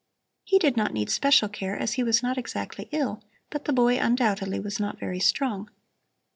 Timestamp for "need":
0.95-1.11